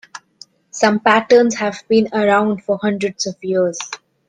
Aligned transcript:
Some 0.71 0.99
patterns 0.99 1.53
have 1.57 1.83
been 1.87 2.07
around 2.11 2.63
for 2.63 2.79
hundreds 2.81 3.27
of 3.27 3.35
years. 3.43 3.77